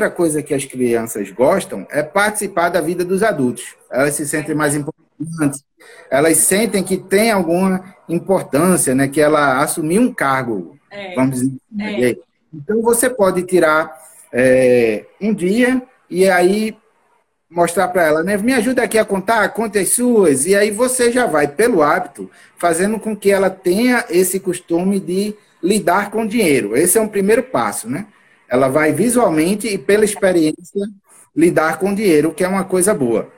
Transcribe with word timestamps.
outra 0.00 0.10
coisa 0.10 0.42
que 0.42 0.54
as 0.54 0.64
crianças 0.64 1.30
gostam 1.30 1.86
é 1.90 2.02
participar 2.02 2.70
da 2.70 2.80
vida 2.80 3.04
dos 3.04 3.22
adultos. 3.22 3.74
Elas 3.90 4.14
se 4.14 4.26
sentem 4.26 4.54
mais 4.54 4.74
importantes, 4.74 5.62
elas 6.10 6.38
sentem 6.38 6.82
que 6.82 6.96
tem 6.96 7.30
alguma 7.30 7.94
importância, 8.08 8.94
né? 8.94 9.08
Que 9.08 9.20
ela 9.20 9.62
assumiu 9.62 10.00
um 10.00 10.12
cargo, 10.12 10.78
é. 10.90 11.14
vamos 11.14 11.36
dizer. 11.36 11.52
É. 11.78 12.16
Então 12.52 12.80
você 12.80 13.10
pode 13.10 13.42
tirar 13.42 13.94
é, 14.32 15.04
um 15.20 15.34
dia 15.34 15.82
e 16.08 16.28
aí 16.28 16.74
mostrar 17.50 17.88
para 17.88 18.06
ela, 18.06 18.22
né? 18.22 18.38
Me 18.38 18.54
ajuda 18.54 18.82
aqui 18.82 18.98
a 18.98 19.04
contar 19.04 19.46
contas 19.50 19.90
suas. 19.90 20.46
E 20.46 20.54
aí 20.54 20.70
você 20.70 21.12
já 21.12 21.26
vai, 21.26 21.46
pelo 21.46 21.82
hábito, 21.82 22.30
fazendo 22.56 22.98
com 22.98 23.14
que 23.14 23.30
ela 23.30 23.50
tenha 23.50 24.06
esse 24.08 24.40
costume 24.40 24.98
de 24.98 25.34
lidar 25.62 26.10
com 26.10 26.26
dinheiro. 26.26 26.74
Esse 26.74 26.96
é 26.96 27.00
um 27.02 27.08
primeiro 27.08 27.42
passo, 27.42 27.86
né? 27.88 28.06
Ela 28.50 28.68
vai 28.68 28.92
visualmente 28.92 29.68
e 29.68 29.78
pela 29.78 30.04
experiência 30.04 30.86
lidar 31.34 31.78
com 31.78 31.94
dinheiro, 31.94 32.34
que 32.34 32.42
é 32.42 32.48
uma 32.48 32.64
coisa 32.64 32.92
boa. 32.92 33.28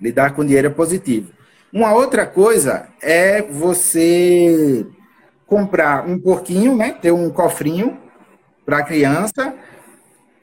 Lidar 0.00 0.34
com 0.34 0.44
dinheiro 0.44 0.66
é 0.66 0.70
positivo. 0.70 1.32
Uma 1.72 1.92
outra 1.92 2.26
coisa 2.26 2.88
é 3.00 3.40
você 3.40 4.86
comprar 5.46 6.06
um 6.06 6.18
porquinho, 6.18 6.76
né? 6.76 6.92
Ter 7.00 7.12
um 7.12 7.30
cofrinho 7.30 7.96
para 8.66 8.78
a 8.78 8.82
criança 8.82 9.54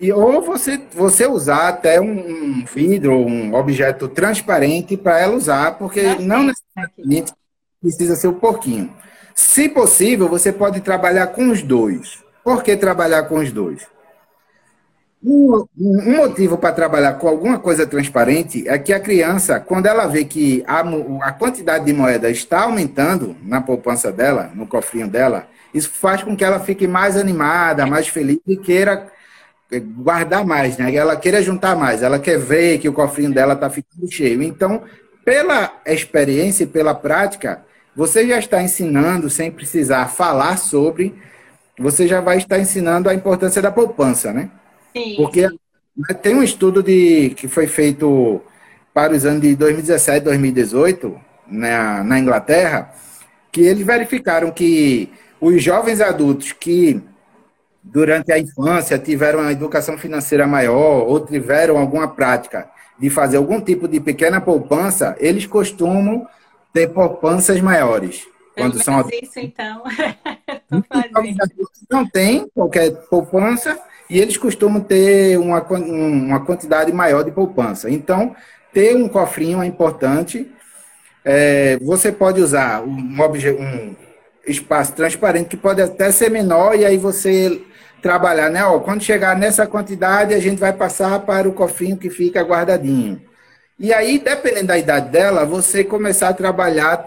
e, 0.01 0.11
ou 0.11 0.41
você, 0.41 0.81
você 0.93 1.27
usar 1.27 1.67
até 1.67 2.01
um 2.01 2.65
vidro, 2.65 3.13
um 3.13 3.53
objeto 3.53 4.07
transparente 4.07 4.97
para 4.97 5.19
ela 5.19 5.35
usar, 5.35 5.77
porque 5.77 6.15
não 6.15 6.43
necessariamente 6.43 7.31
precisa 7.79 8.15
ser 8.15 8.27
o 8.27 8.33
porquinho. 8.33 8.91
Se 9.35 9.69
possível, 9.69 10.27
você 10.27 10.51
pode 10.51 10.81
trabalhar 10.81 11.27
com 11.27 11.51
os 11.51 11.61
dois. 11.61 12.17
Por 12.43 12.63
que 12.63 12.75
trabalhar 12.75 13.23
com 13.23 13.39
os 13.39 13.51
dois? 13.51 13.87
Um, 15.23 15.65
um 15.79 16.15
motivo 16.17 16.57
para 16.57 16.73
trabalhar 16.73 17.13
com 17.13 17.27
alguma 17.27 17.59
coisa 17.59 17.85
transparente 17.85 18.67
é 18.67 18.77
que 18.79 18.91
a 18.91 18.99
criança, 18.99 19.59
quando 19.59 19.85
ela 19.85 20.07
vê 20.07 20.25
que 20.25 20.63
a, 20.65 20.79
a 21.21 21.31
quantidade 21.31 21.85
de 21.85 21.93
moeda 21.93 22.29
está 22.29 22.63
aumentando 22.63 23.35
na 23.43 23.61
poupança 23.61 24.11
dela, 24.11 24.51
no 24.55 24.65
cofrinho 24.65 25.07
dela, 25.07 25.47
isso 25.73 25.91
faz 25.91 26.23
com 26.23 26.35
que 26.35 26.43
ela 26.43 26.59
fique 26.59 26.87
mais 26.87 27.15
animada, 27.15 27.85
mais 27.85 28.07
feliz 28.07 28.39
e 28.47 28.57
queira 28.57 29.11
guardar 29.79 30.43
mais, 30.43 30.77
né? 30.77 30.93
Ela 30.93 31.15
queira 31.15 31.41
juntar 31.41 31.75
mais, 31.75 32.01
ela 32.01 32.19
quer 32.19 32.37
ver 32.37 32.79
que 32.79 32.89
o 32.89 32.93
cofrinho 32.93 33.31
dela 33.31 33.53
está 33.53 33.69
ficando 33.69 34.11
cheio. 34.11 34.41
Então, 34.41 34.81
pela 35.23 35.71
experiência 35.85 36.63
e 36.63 36.67
pela 36.67 36.93
prática, 36.93 37.63
você 37.95 38.27
já 38.27 38.39
está 38.39 38.61
ensinando, 38.61 39.29
sem 39.29 39.51
precisar 39.51 40.07
falar 40.07 40.57
sobre, 40.57 41.15
você 41.81 42.07
já 42.07 42.21
vai 42.21 42.37
estar 42.37 42.59
ensinando 42.59 43.09
a 43.09 43.13
importância 43.13 43.61
da 43.61 43.71
poupança, 43.71 44.31
né? 44.31 44.49
Sim. 44.95 45.15
Porque 45.17 45.41
né, 45.41 46.13
tem 46.21 46.35
um 46.35 46.43
estudo 46.43 46.83
de, 46.83 47.31
que 47.31 47.47
foi 47.47 47.67
feito 47.67 48.41
para 48.93 49.13
os 49.13 49.25
anos 49.25 49.41
de 49.41 49.55
2017 49.55 50.17
e 50.17 50.21
2018, 50.21 51.19
na, 51.47 52.03
na 52.03 52.19
Inglaterra, 52.19 52.93
que 53.51 53.61
eles 53.61 53.85
verificaram 53.85 54.51
que 54.51 55.11
os 55.39 55.61
jovens 55.61 56.01
adultos 56.01 56.51
que 56.51 57.01
durante 57.83 58.31
a 58.31 58.39
infância 58.39 58.97
tiveram 58.99 59.39
uma 59.39 59.51
educação 59.51 59.97
financeira 59.97 60.45
maior 60.45 61.07
ou 61.07 61.19
tiveram 61.19 61.77
alguma 61.77 62.07
prática 62.07 62.69
de 62.99 63.09
fazer 63.09 63.37
algum 63.37 63.59
tipo 63.59 63.87
de 63.87 63.99
pequena 63.99 64.39
poupança, 64.39 65.15
eles 65.19 65.47
costumam 65.47 66.27
ter 66.71 66.89
poupanças 66.89 67.59
maiores. 67.59 68.27
Quando 68.55 68.77
Eu 68.77 68.83
são 68.83 69.09
isso, 69.09 69.39
então. 69.39 69.83
não 71.89 72.07
tem 72.07 72.47
qualquer 72.53 72.91
poupança 73.09 73.79
e 74.09 74.19
eles 74.19 74.37
costumam 74.37 74.81
ter 74.81 75.37
uma, 75.37 75.61
uma 75.61 76.45
quantidade 76.45 76.91
maior 76.91 77.23
de 77.23 77.31
poupança. 77.31 77.89
Então, 77.89 78.35
ter 78.73 78.95
um 78.95 79.07
cofrinho 79.07 79.61
é 79.61 79.65
importante. 79.65 80.51
É, 81.23 81.77
você 81.81 82.11
pode 82.11 82.41
usar 82.41 82.81
um, 82.81 82.89
um 82.89 83.95
espaço 84.45 84.93
transparente 84.93 85.49
que 85.49 85.57
pode 85.57 85.81
até 85.81 86.11
ser 86.11 86.29
menor 86.29 86.75
e 86.75 86.85
aí 86.85 86.97
você 86.97 87.61
trabalhar, 88.01 88.49
né? 88.49 88.65
Ó, 88.65 88.79
quando 88.79 89.03
chegar 89.03 89.37
nessa 89.37 89.67
quantidade, 89.67 90.33
a 90.33 90.39
gente 90.39 90.59
vai 90.59 90.73
passar 90.73 91.19
para 91.19 91.47
o 91.47 91.53
cofrinho 91.53 91.97
que 91.97 92.09
fica 92.09 92.41
guardadinho. 92.41 93.21
E 93.79 93.93
aí, 93.93 94.19
dependendo 94.19 94.67
da 94.67 94.77
idade 94.77 95.09
dela, 95.09 95.45
você 95.45 95.83
começar 95.83 96.29
a 96.29 96.33
trabalhar 96.33 96.97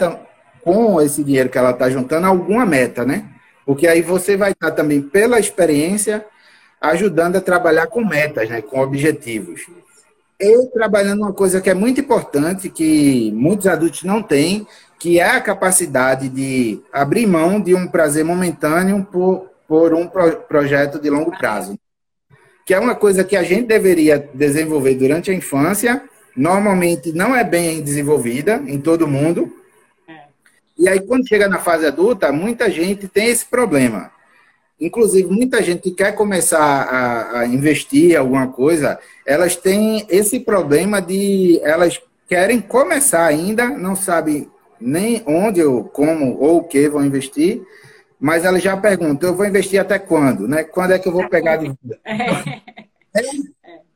com 0.65 1.01
esse 1.01 1.23
dinheiro 1.23 1.49
que 1.49 1.59
ela 1.59 1.71
está 1.71 1.91
juntando 1.91 2.27
alguma 2.27 2.65
meta, 2.65 3.05
né? 3.05 3.27
Porque 3.67 3.87
aí 3.87 4.03
você 4.03 4.37
vai 4.37 4.53
estar 4.53 4.71
também, 4.71 5.01
pela 5.01 5.39
experiência, 5.39 6.25
ajudando 6.81 7.37
a 7.37 7.41
trabalhar 7.41 7.87
com 7.87 8.05
metas, 8.05 8.49
né? 8.49 8.63
Com 8.63 8.81
objetivos. 8.81 9.67
E 10.41 10.67
trabalhando 10.73 11.23
uma 11.23 11.33
coisa 11.33 11.61
que 11.61 11.71
é 11.71 11.75
muito 11.75 12.01
importante, 12.01 12.69
que 12.69 13.31
muitos 13.33 13.67
adultos 13.67 14.03
não 14.03 14.23
têm, 14.23 14.67
que 14.99 15.21
é 15.21 15.29
a 15.29 15.41
capacidade 15.41 16.29
de 16.29 16.81
abrir 16.93 17.27
mão 17.27 17.61
de 17.61 17.75
um 17.75 17.87
prazer 17.87 18.25
momentâneo 18.25 19.07
por 19.13 19.55
por 19.69 19.95
um 19.95 20.07
pro 20.07 20.37
projeto 20.43 21.01
de 21.01 21.11
longo 21.11 21.37
prazo. 21.37 21.79
Que 22.67 22.75
é 22.75 22.79
uma 22.79 22.95
coisa 22.95 23.25
que 23.25 23.37
a 23.37 23.43
gente 23.43 23.67
deveria 23.67 24.19
desenvolver 24.33 24.95
durante 24.95 25.31
a 25.31 25.35
infância, 25.35 26.03
normalmente 26.37 27.13
não 27.13 27.35
é 27.35 27.45
bem 27.45 27.83
desenvolvida 27.83 28.63
em 28.67 28.81
todo 28.81 29.07
mundo. 29.07 29.51
É. 30.79 30.83
E 30.83 30.89
aí, 30.89 31.01
quando 31.01 31.29
chega 31.29 31.49
na 31.49 31.59
fase 31.59 31.87
adulta, 31.87 32.33
muita 32.33 32.71
gente 32.71 33.09
tem 33.09 33.29
esse 33.29 33.45
problema. 33.47 34.11
Inclusive, 34.81 35.29
muita 35.29 35.63
gente 35.63 35.83
que 35.83 35.93
quer 35.93 36.13
começar 36.13 36.59
a, 36.61 37.41
a 37.41 37.47
investir 37.47 38.19
alguma 38.19 38.49
coisa, 38.49 38.99
elas 39.25 39.57
têm 39.57 40.05
esse 40.09 40.41
problema 40.41 41.01
de 41.01 41.61
elas 41.63 42.01
querem 42.29 42.61
começar 42.61 43.25
ainda, 43.25 43.69
não 43.69 43.95
sabem 43.95 44.51
nem 44.81 45.23
onde 45.27 45.63
ou 45.63 45.85
como 45.85 46.37
ou 46.41 46.59
o 46.59 46.65
que 46.65 46.89
vão 46.89 47.05
investir, 47.05 47.63
mas 48.19 48.45
ela 48.45 48.59
já 48.59 48.77
pergunta, 48.77 49.27
eu 49.27 49.35
vou 49.35 49.47
investir 49.47 49.81
até 49.81 49.99
quando? 49.99 50.49
Né? 50.49 50.65
Quando 50.65 50.93
é 50.93 50.99
que 50.99 51.07
eu 51.07 51.13
vou 51.13 51.29
pegar 51.29 51.57
de 51.57 51.69
vida? 51.69 51.99
É. 52.05 53.21
é 53.21 53.23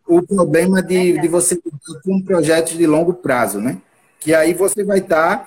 o 0.06 0.22
problema 0.22 0.82
de, 0.82 1.20
de 1.20 1.28
você 1.28 1.58
com 2.04 2.22
projetos 2.22 2.78
de 2.78 2.86
longo 2.86 3.14
prazo, 3.14 3.60
né? 3.60 3.76
Que 4.18 4.34
aí 4.34 4.54
você 4.54 4.82
vai 4.82 4.98
estar 4.98 5.46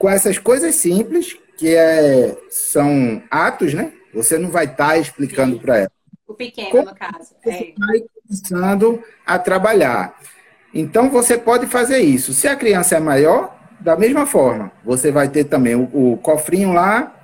com 0.00 0.08
essas 0.08 0.38
coisas 0.38 0.76
simples, 0.76 1.36
que 1.58 1.76
é, 1.76 2.34
são 2.48 3.22
atos, 3.30 3.74
né? 3.74 3.92
Você 4.14 4.38
não 4.38 4.48
vai 4.50 4.64
estar 4.64 4.96
explicando 4.96 5.60
para 5.60 5.76
ela. 5.76 5.92
O 6.26 6.32
pequeno, 6.32 6.70
Como 6.70 6.84
no 6.86 6.94
caso. 6.94 7.34
Você 7.44 7.50
é. 7.50 7.74
vai 7.78 8.02
começando 8.26 9.04
a 9.26 9.38
trabalhar. 9.38 10.18
Então, 10.72 11.10
você 11.10 11.36
pode 11.36 11.66
fazer 11.66 11.98
isso. 11.98 12.32
Se 12.32 12.48
a 12.48 12.56
criança 12.56 12.96
é 12.96 12.98
maior, 13.00 13.54
da 13.78 13.94
mesma 13.94 14.24
forma, 14.24 14.72
você 14.82 15.12
vai 15.12 15.28
ter 15.28 15.44
também 15.44 15.74
o, 15.74 15.82
o 15.92 16.16
cofrinho 16.16 16.72
lá, 16.72 17.14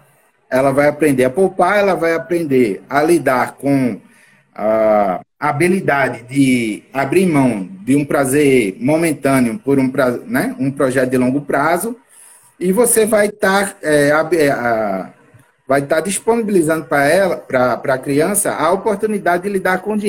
ela 0.50 0.70
vai 0.70 0.86
aprender 0.88 1.24
a 1.24 1.30
poupar, 1.30 1.78
ela 1.78 1.94
vai 1.94 2.14
aprender 2.14 2.84
a 2.90 3.02
lidar 3.02 3.52
com 3.52 3.98
a 4.54 5.22
habilidade 5.40 6.24
de 6.24 6.82
abrir 6.92 7.24
mão 7.24 7.66
de 7.82 7.96
um 7.96 8.04
prazer 8.04 8.76
momentâneo 8.78 9.58
por 9.58 9.78
um, 9.78 9.88
prazo, 9.88 10.24
né, 10.26 10.54
um 10.58 10.70
projeto 10.70 11.10
de 11.10 11.16
longo 11.16 11.40
prazo, 11.40 11.96
e 12.58 12.72
você 12.72 13.04
vai 13.04 13.26
estar 13.26 13.72
tá, 13.72 13.78
é, 13.82 14.12
vai 15.66 15.80
estar 15.80 16.00
disponibilizando 16.00 16.84
para 16.86 17.04
ela, 17.06 17.36
para 17.36 17.94
a 17.94 17.98
criança, 17.98 18.52
a 18.54 18.70
oportunidade 18.70 19.42
de 19.42 19.48
lidar 19.48 19.78
com 19.78 19.92
o 19.92 19.96
dinheiro. 19.96 20.04